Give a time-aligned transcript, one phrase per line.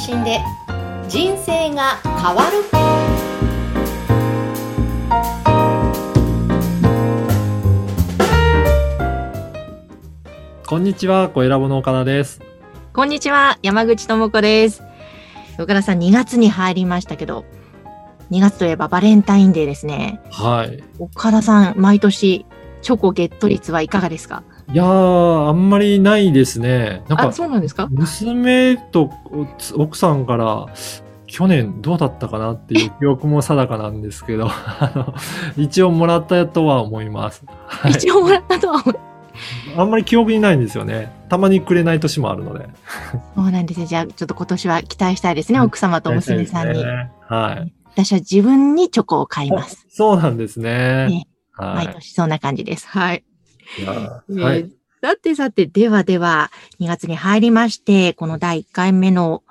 [0.00, 0.40] 信で
[1.08, 2.64] 人生が変わる
[10.66, 12.40] こんにちは、小ラボの岡田です。
[12.92, 14.82] こんにちは、山口智子です。
[15.58, 17.44] 岡田さん、2月に入りましたけど、
[18.30, 20.20] 2月といえばバレンタインデーですね。
[20.30, 20.82] はい。
[21.00, 22.46] 岡田さん、毎年、
[22.82, 24.44] チョコゲット率はいかがですか？
[24.72, 27.02] いやー、あんまりないですね。
[27.08, 27.88] なんあ、か、そうなんですか？
[27.90, 29.10] 娘と
[29.76, 30.66] 奥さんから、
[31.26, 35.14] 去年どうだったかなっていう記憶も定かなんですけど、 あの、
[35.56, 37.44] 一応もらったとは思います。
[37.66, 37.92] はい。
[37.92, 38.98] 一応もらったとは思う。
[39.76, 41.10] あんまり記憶にないんですよね。
[41.28, 42.68] たまにくれない年もあるので。
[43.36, 43.86] そうなんですね。
[43.86, 46.84] じゃあ、ちょっと今年は期待したいですね、奥様と娘さんに。
[46.84, 47.72] ねはい。
[47.94, 49.86] 私は自分にチョコを買います。
[49.88, 51.06] そうなんですね。
[51.08, 52.86] ねは毎年そんな感じです。
[52.88, 53.24] はい。
[53.86, 54.70] はい。
[55.02, 59.42] さてさて、ではでは、2月に入りまして、この第1回目の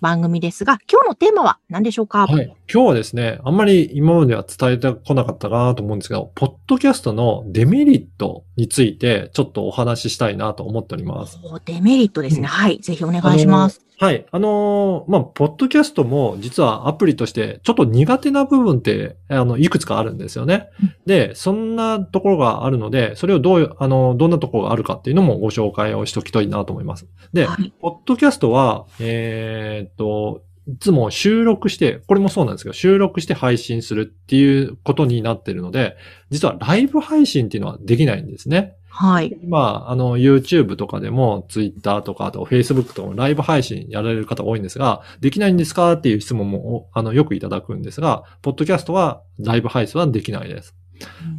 [0.00, 2.26] 番組ですが、今日のテーマは何でしょうか？
[2.26, 2.44] はい。
[2.72, 11.38] 今日はですね、あんまり今までは伝えてこなかったかなと思うんですけど、ポッドキャストのデメリットについてちょっとお話ししたいなと思っております。
[11.42, 12.40] おデメリットですね。
[12.40, 12.80] うんはい。
[12.80, 13.80] ぜひお願いします。
[13.98, 14.26] はい。
[14.30, 20.68] あのーまあ、ポッドキャストも実はアプリとしてちょっと苦手な部分って、あの、いくつかあるんですよね。
[21.06, 27.06] で、そんなところがあるので、それをどうあの、どんなところがあるかっていうのもご紹介をしときたいなと思います。
[27.32, 27.72] で、はい。
[27.80, 35.96] ポッドキャストは、えーっと、いつも収録して、これもそうなんですけど、収録して配信するっていうことになっているので、
[36.30, 38.76] 実はライブ配信っていうのはできないんですね。
[38.88, 39.36] はい。
[39.42, 50.76] 今、あの、YouTube とかでも、Twitter とか、あと Facebook とかもライブ配信やられる方多いんですが、できないんですかっていう質問も、おあの、よくいただくんですが、ポッドキャストはライブ配信はできないです。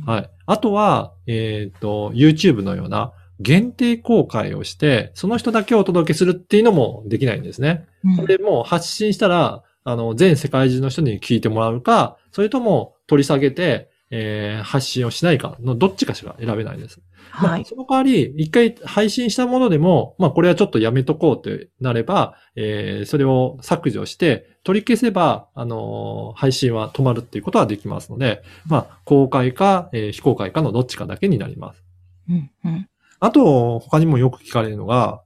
[0.06, 0.30] はい。
[0.46, 7.86] あとは、えっ、と、YouTube のような限定公開をして、その人だけをお届けするっていうのもできないんですね。
[8.04, 17.02] うんこれもう発信したら、あの、全世界中の人に聞いてもらうか、それとも取り下げて、えー発信をしないかのどっちかしか選べないです。
[17.42, 17.62] まはい。
[17.62, 31.84] あその代わり、一回配信したものでも、まあこれはちょっとやめとこうってなれば、えーそれを削除して、取り消せば、あのー配信は止まるっていうことはできますので、まあ公開か、えー非公開かのどっちかだけになります。
[32.30, 35.22] うんうんあと、他にもよく聞かれるのが、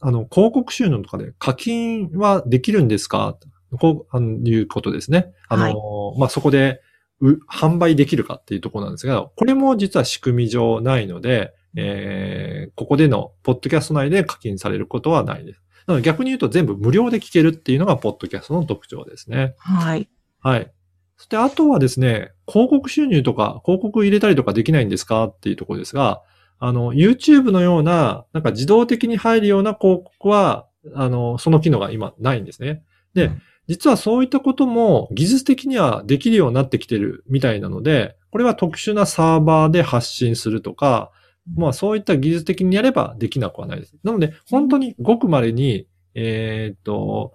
[0.00, 3.36] あの、広告収納とかで課金はできるんですか？
[3.78, 5.32] こう、あのいうことですね。
[5.48, 5.70] あの、は
[6.16, 6.80] いまあ、そこで、
[7.20, 15.62] う販売できるかっていうところなんですが、これも実は仕組み上ないので、えーここでの、ポッドキャスト内で課金されることはないです。
[15.86, 19.54] なので逆に言うと全部無料で聞けるっていうのが、ポッドキャストの特徴ですね。
[19.58, 20.08] はい。
[20.40, 20.72] はい。
[21.16, 25.24] そして、あとはですね、広告収入とか、広告入れたりとかできないんですか？
[25.24, 26.22] っていうところですが、
[26.60, 32.84] あの、YouTube のような、なんか自動的に入るような広告は、あの、その機能が今ないんですね。
[33.14, 41.12] で、うん実はそういったことも技術的にはできるようになってきてるみたいなので、これは特殊なサーバーで発信するとか、
[41.54, 43.94] まあそういった技術的にやればできなくはないです。
[44.02, 47.32] なので、本当にごく稀に、えーっと、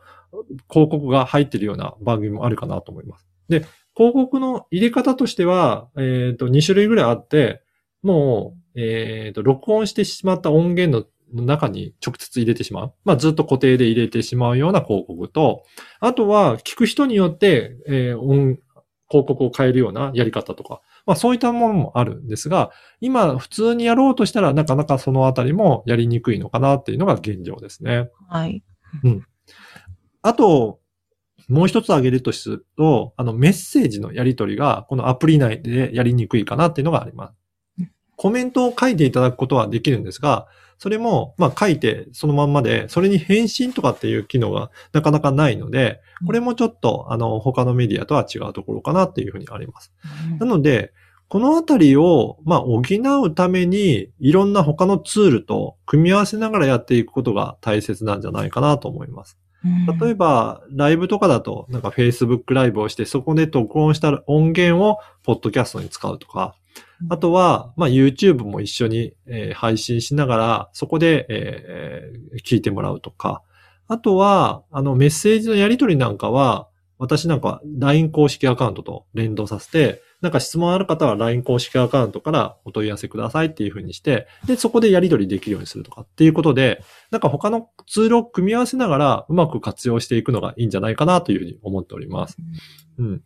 [0.69, 3.25] 広告が入ってるような番組もあるかなと思います。
[3.47, 3.59] で、
[3.95, 7.61] 広告の入れ方としては、えーっと、2種類ぐらいあって、
[8.03, 12.93] もう、えーっと、録音してしまった音源のの中に直接入れてしまう。
[13.03, 15.63] まあ、ずっと固定で入れてしまうような広告と、
[15.99, 18.59] あとは、聞く人によって、えー音、
[19.09, 22.71] 広告を変えるようなやり方とか、まあ、そういったものもあるんですが、
[23.01, 28.09] 今、普通にやろうとしたら、なかなかそのあたりもやりにくいのかなっていうのが現状ですね。
[28.29, 28.63] はい。
[30.21, 30.79] あと、
[31.47, 37.44] もう一つ挙げるとすると、あの、メッセージのやり取りが、このアプリ内でやりにくいかなっていうのがありますうん。
[38.15, 49.93] コメントを書いていただくことはできるんですが、それも、まあ書いてそのまんまで、それに返信とかっていう機能がなかなかないので、これもちょっと、あの、他のメディアとは違うところかなっていうふうにあります。
[50.39, 50.93] なので、
[51.27, 52.81] このあたりを、まあ、補
[53.23, 59.39] うために、いろんな他のツールと組み合わせながらやっていくことが大切なんじゃないかなと思います。
[59.99, 66.55] 例えば、ば、ライブとかだと、なんか Facebook ライブをして、そこで録音した音源をポッドキャストに使うとか、
[67.09, 73.41] あとは、まあ YouTube も一緒に、えー配信しながら、そこで、えー聞いてもらうとか、
[73.87, 76.67] あとは、あのメッセージのやり取りなんかは、
[76.97, 92.37] 私なんかは LINE 公式アカウントと連動させて、なんか質問ある方は LINE 公式アカウントからお問い合わせくださいっていうふうにして、で、そこでやり取りできるようにするとかっていうことで、なんか他のツールを組み合わせながらうまく活用していくのがいいんじゃないかなというふうに思っております。
[92.97, 93.21] うん。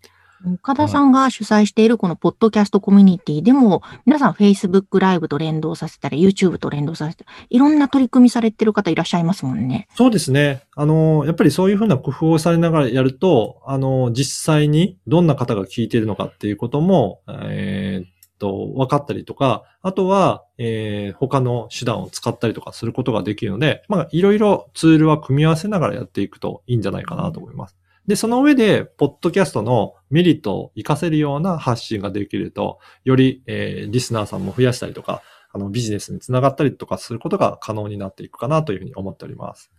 [0.46, 9.88] 岡田さんが主催しているこのポッドキャストコミュニティでも、皆さん Facebook ライブと連動させたり、YouTube と連動させたり、いろんな取り組みされてる方いらっしゃいますもんね。
[9.96, 10.64] そうですね。
[10.76, 18.10] あの、やっぱりそういうふうな工夫をされながらやると、あの、実際にどんな方が聞いているのかっていうことも、えーっ
[18.40, 27.76] と、分かったりとか、あとは、えー他の手段を使ったりとかすることができるので、まあ、いろいろツールは組み合わせながらやっていくといいんじゃないかなと思います。
[28.08, 35.22] で、その上で、ポッドキャストのメリットを活かせるような発信ができると、より、えーリスナーさんも増やしたりとか、
[35.52, 39.72] あの、ビジネスにつながったりとかすることが可能になっていくかなというふうに思っております。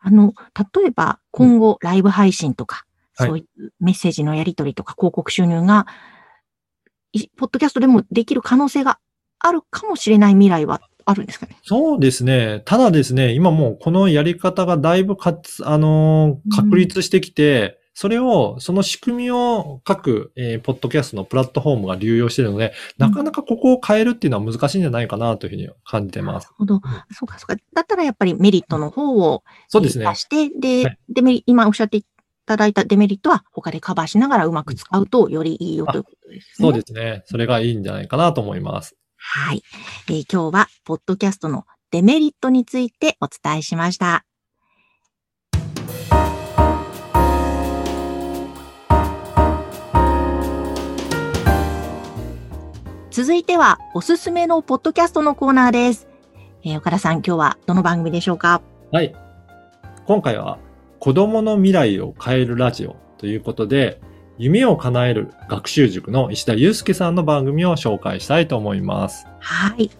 [0.00, 0.32] あの、
[0.80, 2.84] 例えば今後ライブ配信とか、
[3.16, 5.88] はいそういうメッセージのやり取りとか広告収入が、
[7.12, 9.00] いポッドキャストでもできる可能性が
[9.40, 11.56] あるかもしれない未来はあるんですかね？
[11.64, 12.62] そうですね。
[12.64, 26.44] ただですね、今もうこのやり方がだいぶかつ、あのー確立してきて、それを、その仕組みを各、えーポッドキャストのプラットフォームが流用しているので、なかなかここを変えるっていうのは難しいんじゃないかなというふうに感じてます。
[26.44, 26.80] なるほど。
[27.12, 27.60] そうか、そうか。
[27.74, 30.14] だったらやっぱりメリットの方をそうですね出。
[30.14, 32.04] して、で、はいデメリ今おっしゃってい
[32.46, 36.68] ただいたデメリットは他でカバーしながらうまく使うとよりいいよということですね。
[36.68, 37.22] そうですね。
[37.26, 38.94] それがいいんじゃないかなと思います。
[39.16, 39.64] はい、
[40.08, 44.27] えー今日は、ポッドキャストのデメリットについてお伝えしました。
[53.18, 56.06] 続いては、おすすめのポッドキャストのコーナーです。
[56.62, 58.62] えー岡田さん、今日はどの番組でしょうか？
[58.92, 59.12] はい。
[60.06, 60.60] 今回は、
[61.00, 64.00] 子供の未来を変えるラジオということで、
[64.38, 69.26] 夢を叶える学習塾の石田祐介さんの番組を紹介したいと思います。
[69.40, 69.90] はい。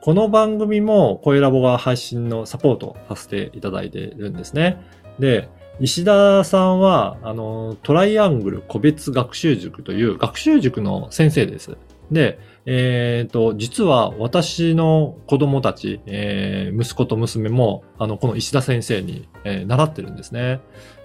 [0.00, 4.84] この番組も声ラボが配信のサポートをさせていただいているんですね。
[5.20, 5.48] で、
[5.78, 11.76] 石田さんは、あの、トライアングル個別学習塾という学習塾の先生です。
[12.10, 20.60] で、えっ、と、実は私の子供たち、えー息子と娘も、あの、この石田先生に、えー習ってるんですね。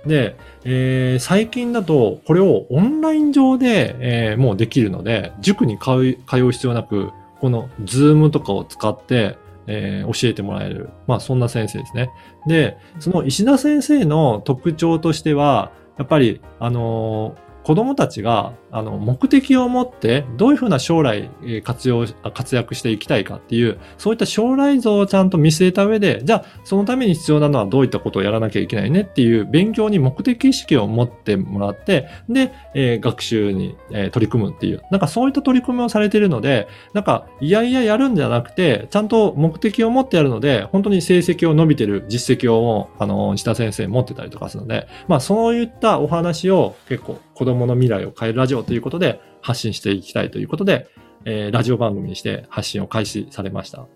[0.06, 7.12] で、えー最近だと、これをオンライン上で、えーもうできるので、塾に通い通う必要なく、
[7.42, 9.38] このズームとかを使って、
[9.68, 10.90] えー教えてもらえる。
[11.08, 12.10] まあ、そんな先生ですね。
[12.48, 21.30] で、その石田先生の特徴としては、やっぱり、あのー子供たちが、あの、目的を持って、どういうふうな将来、
[21.64, 50.88] 活用、活躍していきたいかっていう、そういった将来像をちゃんと見据えた上で、じゃあ、そのために必要なのはどういったことをやらなきゃいけないねっていう、勉強に目的意識を持ってもらって、で、えー学習に、えー取り組むっていう、なんかそういった取り組みをされているので、なんか、いやいややるんじゃなくて、ちゃんと目的を持ってやるので、本当に成績を伸びてる実績を、あの、石田先生持ってたりとかするので、まあ、そういったお話を結構、子供の未来を変えるラジオということで発信していきたいということで、
[51.26, 53.88] えーラジオ番組にして発信を開始されました。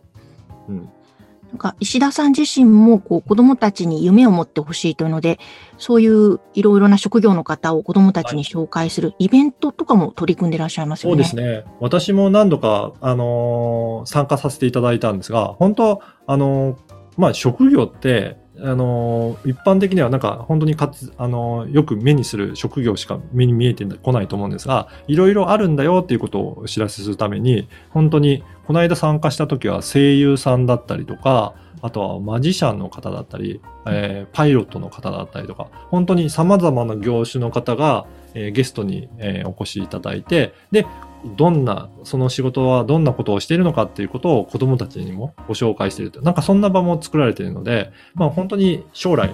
[0.67, 0.89] うん。
[1.53, 5.37] なんか石田さん自身もこう子供たちに夢を持ってほしいというので、
[5.77, 11.23] そういういろいろな職業の方を子供たちに紹介するイベントとかも取り組んでらっしゃいますよね。
[11.23, 11.63] そうですね。
[11.79, 16.77] 私も何度か、あのー参加させていただいたんですが、本当あのー
[17.17, 40.85] まあ、職業って、あの一般的にはなんか本当にかつ、あのよく目にする職業しか目に見えてこないと思うんですが、いろいろあるんだよっていうことをお知らせするために、本当に、この間参加した時は声優さんだったりとか、あとはマジシャンの方だったり、えーパイロットの方だったりとか、本当に様々な業種の方が、えーゲストに、えーお越しいただいて、で、
[41.37, 46.21] どんな、その仕事はどんなことをしているのかっていうことを子供たちにもご紹介していると。
[46.21, 49.33] なんかそんな場も作られているので、まあ本当に将来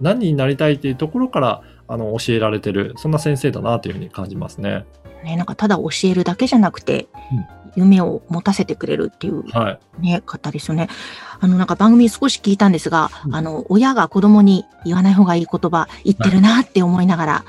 [0.00, 4.84] 何になりたいっていうところから、あの、教えられてる、そんな先生だなというふうに感じますね。
[5.24, 10.02] ね、なんかただ教えるだけじゃなくて、うん夢を持たせてくれるっていうはい。
[10.02, 10.88] ね、方ですよね。
[11.40, 17.44] あの、なんか番組少し聞いたんですが、うんあの、親が子供に言わない方がいい言葉言ってるなって思いながら、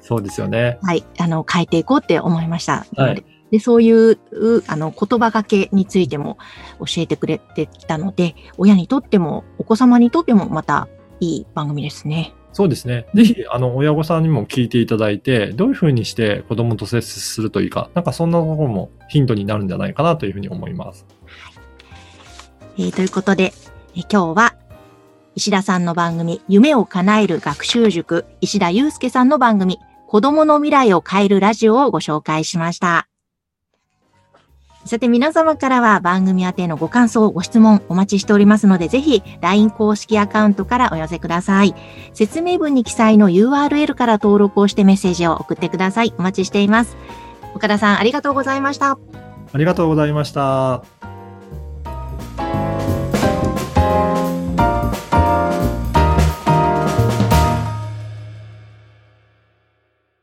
[0.00, 0.78] そうですよね。
[0.82, 2.86] はい、あの、変えていこうって思いました。
[2.96, 6.38] はいでで、そういう、うあの、言葉がけについても
[6.80, 10.88] 教えてくれてきたので、親にとっても、お子様にとってもまた
[11.20, 12.34] いい番組ですね。
[12.54, 13.06] そうですね。
[13.14, 21.04] ぜひ、あの、親御さんにも聞いていただいて、どういうふうにして子供と接するといいか、なんかそんなところもヒントになるんじゃないかなというふうに思います。
[22.78, 23.52] えーということで、
[23.96, 24.54] えー今日は、
[25.34, 33.08] 石田さんの番組、夢を叶える学習塾、石田祐介さんの番組、子供の未来を変えるラジオをご紹介しました。
[34.84, 41.74] さて皆様からは番組宛てのご感想、ご質問お待ちしておりますので、ぜひ LINE 公式アカウントからお寄せください。
[42.12, 46.12] 説明文に記載の URL から登録をしてメッセージを送ってください。
[46.18, 46.96] お待ちしています。
[47.54, 48.98] 岡田さん、ありがとうございました。
[49.52, 50.84] ありがとうございました。